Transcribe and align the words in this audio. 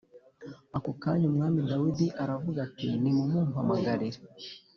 Ako 0.77 0.89
kanya 1.01 1.25
Umwami 1.31 1.59
Dawidi 1.69 2.05
aravuga 2.23 2.59
ati 2.67 2.87
nimumpamagarire 3.01 4.19